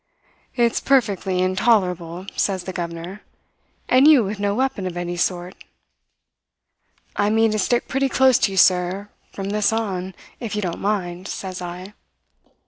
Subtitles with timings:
[0.55, 3.21] "'It's perfectly intolerable,' says the governor.
[3.87, 5.53] 'And you with no weapon of any sort!'
[7.17, 10.81] "'I mean to stick pretty close to you, sir, from this on, if you don't
[10.81, 11.93] mind,' says I.